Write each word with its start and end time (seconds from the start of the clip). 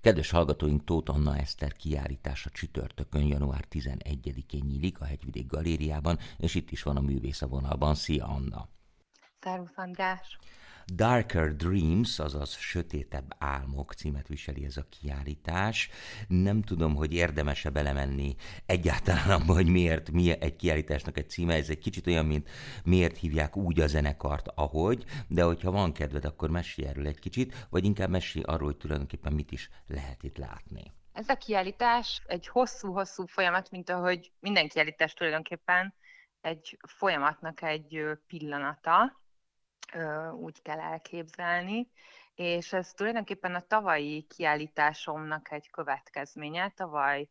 Kedves 0.00 0.30
hallgatóink, 0.30 0.84
Tóth 0.84 1.10
Anna 1.10 1.36
Eszter 1.36 1.72
kiállítása 1.72 2.50
csütörtökön, 2.50 3.22
január 3.22 3.64
11-én 3.70 4.64
nyílik 4.66 5.00
a 5.00 5.04
Hegyvidék 5.04 5.46
Galériában, 5.46 6.18
és 6.38 6.54
itt 6.54 6.70
is 6.70 6.82
van 6.82 6.96
a 6.96 7.00
művész 7.00 7.42
a 7.42 7.46
vonalban. 7.46 7.94
Szia, 7.94 8.26
Anna! 8.26 8.68
Szervusz, 9.40 9.76
András! 9.76 10.38
Darker 10.94 11.56
Dreams, 11.56 12.18
azaz 12.18 12.56
Sötétebb 12.56 13.34
Álmok 13.38 13.92
címet 13.92 14.28
viseli 14.28 14.64
ez 14.64 14.76
a 14.76 14.86
kiállítás. 15.00 15.90
Nem 16.28 16.62
tudom, 16.62 16.94
hogy 16.94 17.14
érdemese 17.14 17.70
belemenni 17.70 18.34
egyáltalán 18.66 19.30
abban, 19.30 19.56
hogy 19.56 19.68
miért 19.68 20.10
mi 20.10 20.40
egy 20.40 20.56
kiállításnak 20.56 21.18
egy 21.18 21.30
címe. 21.30 21.54
Ez 21.54 21.68
egy 21.68 21.78
kicsit 21.78 22.06
olyan, 22.06 22.26
mint 22.26 22.50
miért 22.84 23.16
hívják 23.16 23.56
úgy 23.56 23.80
a 23.80 23.86
zenekart, 23.86 24.48
ahogy, 24.54 25.04
de 25.28 25.42
hogyha 25.42 25.70
van 25.70 25.92
kedved, 25.92 26.24
akkor 26.24 26.50
mesélj 26.50 26.88
erről 26.88 27.06
egy 27.06 27.18
kicsit, 27.18 27.66
vagy 27.70 27.84
inkább 27.84 28.10
mesélj 28.10 28.44
arról, 28.44 28.66
hogy 28.66 28.76
tulajdonképpen 28.76 29.32
mit 29.32 29.50
is 29.50 29.70
lehet 29.86 30.22
itt 30.22 30.38
látni. 30.38 30.92
Ez 31.12 31.28
a 31.28 31.36
kiállítás 31.36 32.22
egy 32.26 32.46
hosszú-hosszú 32.46 33.26
folyamat, 33.26 33.70
mint 33.70 33.90
ahogy 33.90 34.32
minden 34.40 34.68
kiállítás 34.68 35.12
tulajdonképpen 35.12 35.94
egy 36.40 36.78
folyamatnak 36.88 37.62
egy 37.62 38.02
pillanata, 38.26 39.18
úgy 40.32 40.62
kell 40.62 40.80
elképzelni, 40.80 41.90
és 42.34 42.72
ez 42.72 42.92
tulajdonképpen 42.92 43.54
a 43.54 43.60
tavalyi 43.60 44.26
kiállításomnak 44.36 45.50
egy 45.50 45.70
következménye. 45.70 46.68
Tavaly, 46.68 47.28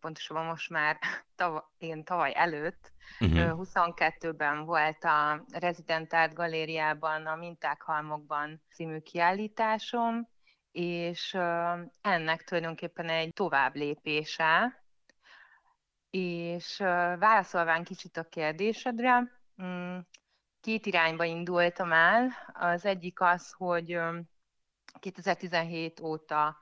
pontosabban 0.00 0.44
most 0.44 0.70
már 0.70 0.98
tavaly, 1.36 1.62
én 1.78 2.04
tavaly 2.04 2.32
előtt, 2.34 2.92
uh-huh. 3.20 3.60
22-ben 3.62 4.64
volt 4.64 5.04
a 5.04 5.44
Resident 5.52 6.12
Art 6.12 6.34
Galériában 6.34 7.26
a 7.26 7.36
Minták 7.36 7.82
Halmokban 7.82 8.62
című 8.72 8.98
kiállításom, 8.98 10.28
és 10.72 11.32
ennek 12.00 12.44
tulajdonképpen 12.44 13.08
egy 13.08 13.32
tovább 13.32 13.74
lépése, 13.74 14.84
és 16.10 16.76
válaszolván 17.18 17.84
kicsit 17.84 18.16
a 18.16 18.24
kérdésedre, 18.24 19.40
mm, 19.62 19.98
két 20.66 20.86
irányba 20.86 21.24
indultam 21.24 21.92
el. 21.92 22.30
Az 22.52 22.84
egyik 22.84 23.20
az, 23.20 23.52
hogy 23.52 23.98
2017 25.00 26.00
óta, 26.00 26.56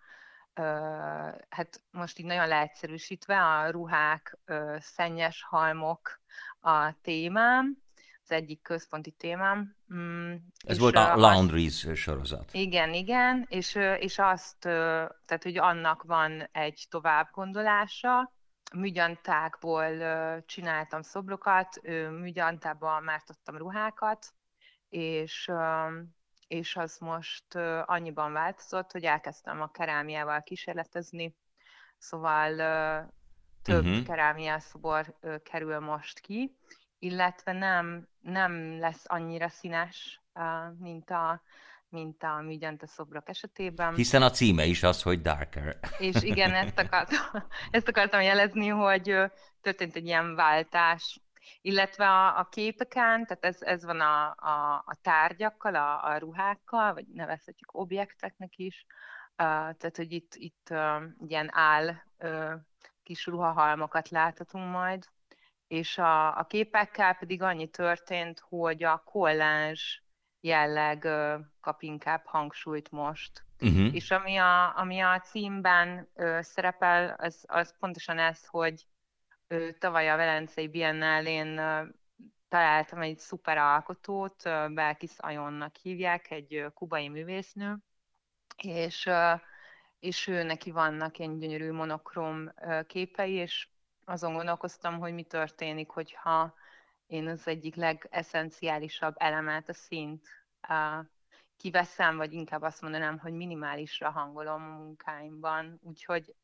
hát 1.48 1.82
most 1.90 2.18
így 2.18 2.26
nagyon 2.26 2.48
leegyszerűsítve, 2.48 3.42
a 3.42 3.70
ruhák, 3.70 4.38
szennyes 4.78 5.42
halmok 5.42 6.20
a 6.60 7.00
témám, 7.02 7.76
az 8.22 8.30
egyik 8.30 8.62
központi 8.62 9.10
témám. 9.10 9.76
Mm, 9.94 10.34
Ez 10.66 10.78
volt 10.78 10.96
a 10.96 11.16
Laundries 11.16 11.86
sorozat. 11.94 12.50
Igen, 12.52 12.94
igen, 12.94 13.46
és, 13.48 13.74
és 13.98 14.18
azt, 14.18 14.58
tehát 14.58 15.42
hogy 15.42 15.58
annak 15.58 16.02
van 16.02 16.48
egy 16.52 16.86
továbbgondolása, 16.90 18.33
műgyantákból 18.74 19.96
csináltam 20.46 21.02
szobrokat, 21.02 21.80
műgyantába 22.10 23.00
mártottam 23.00 23.56
ruhákat, 23.56 24.26
és, 24.88 25.50
és 26.46 26.76
az 26.76 26.98
most 26.98 27.54
annyiban 27.84 28.32
változott, 28.32 28.92
hogy 28.92 29.04
elkezdtem 29.04 29.60
a 29.60 29.70
kerámiával 29.70 30.42
kísérletezni, 30.42 31.36
szóval 31.98 32.50
több 33.62 33.84
uh-huh. 33.84 34.04
kerámiás 34.04 34.62
szobor 34.62 35.18
kerül 35.42 35.78
most 35.78 36.18
ki, 36.18 36.56
illetve 36.98 37.52
nem, 37.52 38.08
nem 38.20 38.78
lesz 38.78 39.04
annyira 39.06 39.48
színes, 39.48 40.22
mint 40.78 41.10
a 41.10 41.42
mint 41.94 42.22
a 42.22 42.40
műgyanta 42.40 42.86
szobrok 42.86 43.28
esetében. 43.28 43.94
Hiszen 43.94 44.22
a 44.22 44.30
címe 44.30 44.64
is 44.64 44.82
az, 44.82 45.02
hogy 45.02 45.20
Darker. 45.20 45.78
És 45.98 46.22
igen, 46.22 46.54
ezt 46.54 46.78
akartam, 46.78 47.42
ezt 47.70 47.88
akartam 47.88 48.20
jelezni, 48.20 48.68
hogy 48.68 49.16
történt 49.60 49.96
egy 49.96 50.06
ilyen 50.06 50.34
váltás, 50.34 51.20
illetve 51.60 52.08
a, 52.08 52.38
a 52.38 52.48
képeken, 52.50 53.26
tehát 53.26 53.44
ez, 53.44 53.62
ez 53.62 53.84
van 53.84 54.00
a, 54.00 54.26
a, 54.26 54.82
a 54.86 54.98
tárgyakkal, 55.02 55.74
a, 55.74 56.04
a 56.04 56.18
ruhákkal, 56.18 56.92
vagy 56.92 57.06
nevezhetjük 57.06 57.74
objekteknek 57.74 58.56
is, 58.56 58.86
tehát 59.36 59.96
hogy 59.96 60.12
itt, 60.12 60.34
itt 60.34 60.74
ilyen 61.26 61.48
áll 61.52 61.94
kis 63.02 63.26
ruhahalmokat 63.26 64.08
láthatunk 64.08 64.70
majd, 64.70 65.04
és 65.66 65.98
a, 65.98 66.38
a 66.38 66.44
képekkel 66.44 67.14
pedig 67.14 67.42
annyi 67.42 67.68
történt, 67.68 68.40
hogy 68.48 68.84
a 68.84 69.02
kollázs 69.04 70.03
jelleg 70.44 71.08
kap 71.60 71.82
inkább 71.82 72.22
hangsúlyt 72.24 72.90
most. 72.90 73.44
Uh-huh. 73.60 73.94
És 73.94 74.10
ami 74.10 74.36
a, 74.36 74.78
ami 74.78 75.00
a 75.00 75.20
címben 75.20 76.08
ö, 76.14 76.38
szerepel, 76.42 77.14
az, 77.18 77.44
az 77.46 77.74
pontosan 77.78 78.18
ez, 78.18 78.46
hogy 78.46 78.86
ö, 79.46 79.68
tavaly 79.78 80.10
a 80.10 80.16
Velencei 80.16 80.68
Biennálén 80.68 81.58
ö, 81.58 81.82
találtam 82.48 83.00
egy 83.00 83.18
szuper 83.18 83.58
alkotót, 83.58 84.42
Belkis 84.68 85.12
Ajonnak 85.16 85.76
hívják, 85.76 86.30
egy 86.30 86.54
ö, 86.54 86.68
kubai 86.70 87.08
művésznő, 87.08 87.76
és, 88.62 89.06
ö, 89.06 89.32
és 90.00 90.26
ő 90.26 90.42
neki 90.42 90.70
vannak 90.70 91.18
ilyen 91.18 91.38
gyönyörű 91.38 91.72
monokrom 91.72 92.52
ö, 92.60 92.82
képei, 92.86 93.32
és 93.32 93.68
azon 94.04 94.32
gondolkoztam, 94.32 94.98
hogy 94.98 95.12
mi 95.12 95.22
történik, 95.22 95.90
hogyha 95.90 96.54
én 97.06 97.28
az 97.28 97.46
egyik 97.48 97.74
legesszenciálisabb 97.74 99.14
elemet, 99.18 99.68
a 99.68 99.72
szint 99.72 100.26
kiveszem, 101.56 102.16
vagy 102.16 102.32
inkább 102.32 102.62
azt 102.62 102.82
mondanám, 102.82 103.18
hogy 103.18 103.32
minimálisra 103.32 104.10
hangolom 104.10 104.62
a 104.62 104.76
munkáimban, 104.76 105.80
úgyhogy 105.82 106.34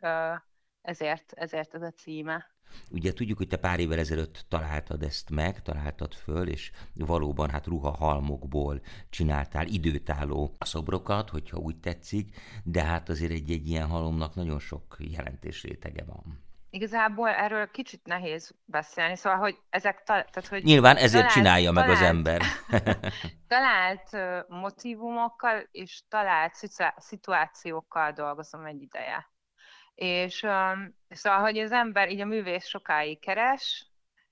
ezért, 0.83 1.33
ezért 1.33 1.75
ez 1.75 1.83
a 1.83 1.91
címe. 1.91 2.55
Ugye 2.91 3.13
tudjuk, 3.13 3.39
hogy 3.39 3.49
te 3.49 3.57
pár 3.57 3.81
évvel 3.81 3.99
ezelőtt 3.99 4.45
találtad 4.49 5.03
ezt 5.03 5.31
meg, 5.31 5.63
találtad 5.63 6.15
föl, 6.15 6.49
és 6.49 6.71
valóban 6.95 7.51
hát 7.51 7.67
ruhahalmokból 7.67 8.81
csináltál 9.09 9.67
időtálló 9.67 10.57
szobrokat, 10.59 11.31
hogyha 11.31 11.59
úgy 11.59 11.77
tetszik, 11.77 12.37
de 12.65 12.85
hát 12.85 13.09
azért 13.09 13.33
egy, 13.33 13.51
egy 13.51 13.69
ilyen 13.69 13.89
halomnak 13.89 14.35
nagyon 14.35 14.59
sok 14.59 14.97
jelentés 14.99 15.63
rétege 15.63 16.05
van. 16.05 16.50
Igazából 16.71 17.29
erről 17.29 17.71
kicsit 17.71 18.07
nehéz 18.07 18.55
beszélni, 18.65 19.17
szóval, 19.17 19.39
hogy 19.39 19.59
ezek, 19.71 20.03
tehát, 20.03 20.47
hogy 20.49 20.63
Nyilván 20.63 20.97
ezért 20.97 21.13
talált, 21.13 21.33
csinálja 21.33 21.71
meg 21.71 21.85
talált, 21.85 22.03
az 22.03 22.09
ember. 22.09 22.43
talált 23.49 24.17
motivumokkal 24.49 25.69
és 25.71 26.03
talált 26.09 26.55
szituációkkal 26.97 28.13
dolgozom 28.13 28.65
egy 28.65 28.83
ideje. 28.83 29.29
És 29.95 30.43
um, 30.43 30.97
szóval, 31.09 31.41
hogy 31.41 31.59
az 31.59 31.73
ember, 31.73 32.11
így 32.11 32.21
a 32.21 32.25
művész 32.25 32.67
sokáig 32.67 33.21
keres, 33.21 33.87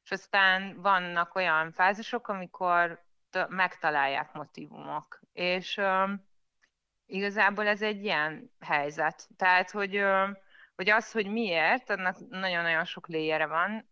és 0.04 0.10
aztán 0.10 0.80
vannak 0.80 1.34
olyan 1.34 1.72
fázisok, 1.72 2.28
amikor 2.28 3.04
t- 3.30 3.48
megtalálják 3.48 4.32
motivumok. 4.32 5.20
És 5.32 5.76
um, 5.76 6.26
igazából 7.06 7.66
ez 7.66 7.82
egy 7.82 8.04
ilyen 8.04 8.50
helyzet. 8.60 9.28
Tehát, 9.36 9.70
hogy 9.70 9.96
um, 9.96 10.36
hogy 10.78 10.90
az, 10.90 11.12
hogy 11.12 11.26
miért, 11.26 11.90
annak 11.90 12.16
nagyon-nagyon 12.28 12.84
sok 12.84 13.06
léjere 13.06 13.46
van, 13.46 13.90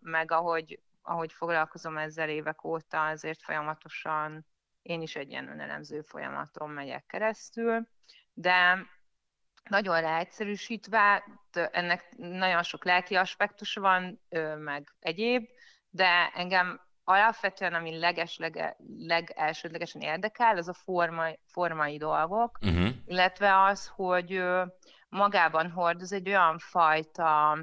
meg 0.00 0.30
ahogy, 0.30 0.80
ahogy 1.02 1.32
foglalkozom 1.32 1.98
ezzel 1.98 2.28
évek 2.28 2.64
óta, 2.64 3.06
azért 3.06 3.42
folyamatosan 3.42 4.46
én 4.82 5.02
is 5.02 5.16
egy 5.16 5.30
ilyen 5.30 5.48
önelemző 5.48 6.00
folyamaton 6.00 6.70
megyek 6.70 7.06
keresztül, 7.06 7.88
de 8.32 8.86
nagyon 9.70 10.00
leegyszerűsítve, 10.00 11.24
ennek 11.52 12.14
nagyon 12.16 12.62
sok 12.62 12.84
lelki 12.84 13.14
aspektus 13.14 13.74
van, 13.74 14.20
meg 14.58 14.94
egyéb, 14.98 15.48
de 15.90 16.30
engem 16.34 16.80
alapvetően, 17.04 17.74
ami 17.74 17.98
leges, 17.98 18.36
lege, 18.36 18.76
legelsődlegesen 18.98 20.00
érdekel, 20.00 20.56
az 20.56 20.68
a 20.68 20.74
formai, 20.74 21.38
formai 21.44 21.98
dolgok, 21.98 22.58
uh-huh. 22.62 22.88
illetve 23.04 23.62
az, 23.62 23.86
hogy 23.86 24.42
magában 25.16 25.70
hordoz 25.70 26.12
egy 26.12 26.28
olyan 26.28 26.58
fajta 26.58 27.58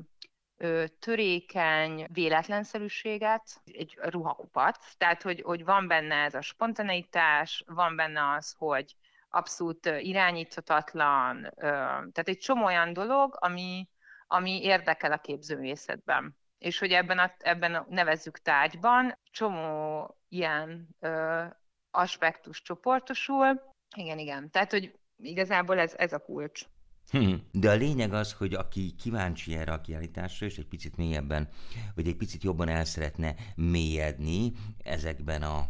törékeny 1.00 2.07
véletlenszerűséget, 2.13 3.61
egy 3.65 3.97
ruhakupat, 4.01 4.79
tehát 4.97 5.21
hogy, 5.21 5.41
hogy 5.41 5.65
van 5.65 5.88
benne 5.88 6.15
ez 6.15 6.33
a 6.33 6.41
spontaneitás, 6.41 7.63
van 7.67 7.95
benne 7.95 8.33
az, 8.35 8.55
hogy 8.57 8.95
abszolút 9.29 9.85
irányíthatatlan, 9.85 11.53
tehát 11.55 12.27
egy 12.27 12.38
csomó 12.38 12.65
olyan 12.65 12.94
dolog, 12.94 13.38
ami, 13.39 13.89
ami 14.27 14.63
érdekel 14.63 15.11
a 15.11 15.17
képzőművészetben. 15.17 16.38
És 16.57 16.79
hogy 16.79 16.91
ebben 16.91 17.19
a, 17.19 17.33
ebben 17.38 17.75
a 17.75 17.85
nevezzük 17.89 18.38
tárgyban 18.38 19.17
csomó 19.31 20.17
ilyen 20.29 20.88
ö, 21.00 21.44
aspektus 21.91 22.61
csoportosul. 22.61 23.61
Igen, 23.95 24.17
igen. 24.17 24.50
Tehát, 24.50 24.71
hogy 24.71 25.00
igazából 25.17 25.79
ez, 25.79 25.94
ez 25.97 26.13
a 26.13 26.19
kulcs. 26.19 26.65
Hm. 27.09 27.33
De 27.51 27.69
a 27.69 27.75
lényeg 27.75 28.13
az, 28.13 28.33
hogy 28.33 28.53
aki 28.53 28.91
kíváncsi 28.91 29.55
erre 29.55 29.71
a 29.71 29.81
kiállításra, 29.81 30.45
és 30.45 30.57
egy 30.57 30.67
picit 30.67 30.97
mélyebben, 30.97 31.50
vagy 31.95 32.07
egy 32.07 32.15
picit 32.15 32.44
jobban 32.44 32.67
el 32.67 32.85
szeretne 32.85 33.35
mélyedni 33.55 34.51
ezekben 34.83 35.41
a 35.41 35.69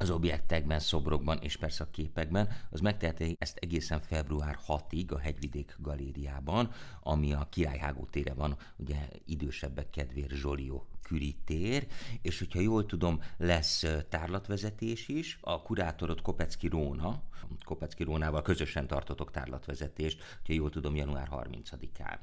az 0.00 0.10
objektekben, 0.10 0.78
szobrokban 0.78 1.38
és 1.42 1.56
persze 1.56 1.84
a 1.84 1.90
képekben, 1.90 2.48
az 2.70 2.80
megteheti 2.80 3.36
ezt 3.38 3.56
egészen 3.56 4.00
február 4.00 4.58
6-ig 4.66 5.12
a 5.12 5.18
Hegyvidék 5.18 5.76
Galériában, 5.78 6.70
ami 7.02 7.32
a 7.32 7.48
Királyhágó 7.50 8.04
tére 8.04 8.34
van, 8.34 8.56
ugye 8.76 9.08
idősebbek 9.24 9.90
kedvéért 9.90 10.30
Zsolió 10.30 10.86
Küri 11.02 11.36
tér, 11.44 11.86
és 12.22 12.38
hogyha 12.38 12.60
jól 12.60 12.86
tudom, 12.86 13.20
lesz 13.36 13.84
tárlatvezetés 14.08 15.08
is. 15.08 15.38
A 15.40 15.62
kurátorot 15.62 16.22
Kopecki 16.22 16.68
Róna, 16.68 17.22
Kopecki 17.64 18.02
Rónával 18.02 18.42
közösen 18.42 18.86
tartotok 18.86 19.30
tárlatvezetést, 19.30 20.22
hogyha 20.36 20.52
jól 20.52 20.70
tudom, 20.70 20.96
január 20.96 21.28
30-án. 21.30 22.18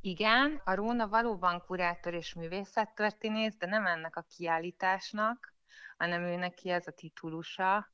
Igen, 0.00 0.60
a 0.64 0.74
Róna 0.74 1.08
valóban 1.08 1.62
kurátor 1.66 2.14
és 2.14 2.34
művészettörténész, 2.34 3.56
de 3.58 3.66
nem 3.66 3.86
ennek 3.86 4.16
a 4.16 4.26
kiállításnak, 4.36 5.55
hanem 5.96 6.22
ő 6.22 6.36
neki 6.36 6.70
ez 6.70 6.86
a 6.86 6.90
titulusa. 6.90 7.90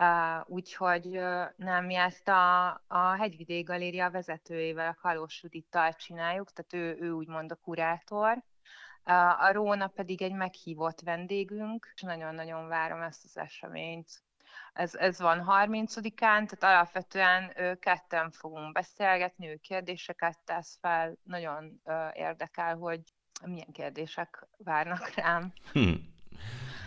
Uh, 0.00 0.50
úgyhogy 0.50 1.06
uh, 1.06 1.44
nem, 1.56 1.84
mi 1.84 1.94
ezt 1.94 2.28
a, 2.28 2.66
a 2.86 3.16
Hegyvidék 3.18 3.66
Galéria 3.66 4.10
vezetőjével, 4.10 4.88
a 4.88 5.00
Kalós 5.00 5.42
Judittal 5.42 5.92
csináljuk, 5.92 6.52
tehát 6.52 6.86
ő, 6.86 7.04
ő 7.04 7.10
úgymond 7.10 7.52
a 7.52 7.54
kurátor. 7.54 8.42
Uh, 9.04 9.42
a 9.42 9.52
Róna 9.52 9.86
pedig 9.86 10.22
egy 10.22 10.32
meghívott 10.32 11.00
vendégünk, 11.00 11.92
és 11.94 12.02
nagyon-nagyon 12.02 12.68
várom 12.68 13.00
ezt 13.00 13.24
az 13.24 13.36
eseményt. 13.36 14.22
Ez, 14.72 14.94
ez 14.94 15.18
van 15.18 15.44
30-án, 15.48 16.48
tehát 16.48 16.62
alapvetően 16.62 17.76
ketten 17.80 18.30
fogunk 18.30 18.72
beszélgetni, 18.72 19.48
ő 19.48 19.56
kérdéseket 19.56 20.38
tesz 20.44 20.78
fel, 20.80 21.18
nagyon 21.22 21.82
érdekel, 22.12 22.76
hogy 22.76 23.00
milyen 23.44 23.72
kérdések 23.72 24.46
várnak 24.56 25.08
rám. 25.14 25.52
Hm. 25.72 25.94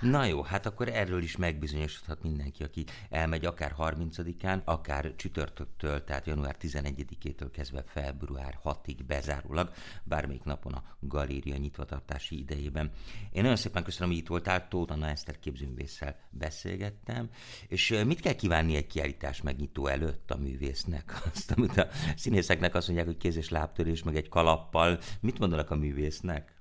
Na 0.01 0.25
jó, 0.25 0.41
hát 0.41 0.65
akkor 0.65 0.87
erről 0.87 1.21
is 1.21 1.37
megbizonyosodhat 1.37 2.23
mindenki, 2.23 2.63
aki 2.63 2.85
elmegy 3.09 3.45
akár 3.45 3.75
30-án, 3.77 4.63
akár 4.63 5.13
csütörtöktől, 5.15 6.03
tehát 6.03 6.25
január 6.25 6.55
11-től 6.61 7.49
kezdve 7.51 7.83
február 7.83 8.59
6-ig 8.63 8.97
bezárólag, 9.07 9.71
bármelyik 10.03 10.43
napon 10.43 10.73
a 10.73 10.83
galéria 10.99 11.57
nyitvatartási 11.57 12.39
idejében. 12.39 12.91
Én 13.31 13.41
nagyon 13.41 13.57
szépen 13.57 13.83
köszönöm, 13.83 14.09
hogy 14.09 14.17
itt 14.17 14.27
voltál, 14.27 14.67
Tóth 14.67 14.91
Anna 14.91 15.07
Eszter 15.07 15.39
képzőművésszel 15.39 16.19
beszélgettem, 16.29 17.29
és 17.67 18.01
mit 18.05 18.19
kell 18.19 18.35
kívánni 18.35 18.75
egy 18.75 18.87
kiállítás 18.87 19.41
megnyitó 19.41 19.87
előtt 19.87 20.31
a 20.31 20.37
művésznek? 20.37 21.13
Azt, 21.33 21.51
amit 21.51 21.77
a 21.77 21.87
színészeknek 22.15 22.75
azt 22.75 22.87
mondják, 22.87 23.07
hogy 23.07 23.17
kéz 23.17 23.35
és 23.35 23.49
lábtörés, 23.49 24.03
meg 24.03 24.15
egy 24.15 24.29
kalappal, 24.29 24.99
mit 25.19 25.39
mondanak 25.39 25.71
a 25.71 25.75
művésznek? 25.75 26.60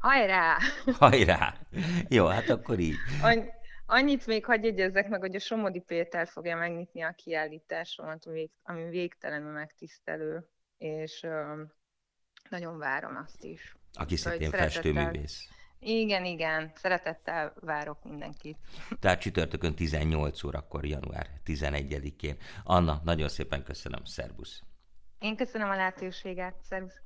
Hajrá! 0.00 0.56
Hajrá! 0.98 1.54
Jó, 2.08 2.26
hát 2.26 2.48
akkor 2.48 2.78
így. 2.78 2.96
Annyit 3.86 4.26
még 4.26 4.44
hagyj 4.44 4.66
jegyezzek 4.66 5.08
meg, 5.08 5.20
hogy 5.20 5.34
a 5.34 5.38
Somodi 5.38 5.80
Péter 5.80 6.28
fogja 6.28 6.56
megnyitni 6.56 7.02
a 7.02 7.14
kiállításomat, 7.16 8.26
ami 8.62 8.88
végtelenül 8.88 9.52
megtisztelő, 9.52 10.48
és 10.78 11.26
nagyon 12.48 12.78
várom 12.78 13.16
azt 13.16 13.44
is. 13.44 13.76
Aki 13.92 14.16
szintén 14.16 14.50
festőművész. 14.50 15.48
Igen, 15.78 16.24
igen, 16.24 16.72
szeretettel 16.74 17.54
várok 17.60 18.04
mindenkit. 18.04 18.58
Tehát 19.00 19.20
csütörtökön 19.20 19.74
18 19.74 20.44
órakor, 20.44 20.86
január 20.86 21.26
11-én. 21.46 22.36
Anna, 22.64 23.00
nagyon 23.04 23.28
szépen 23.28 23.62
köszönöm, 23.64 24.04
szervusz! 24.04 24.62
Én 25.18 25.36
köszönöm 25.36 25.70
a 25.70 25.76
lehetőséget, 25.76 26.54
szervusz! 26.62 27.00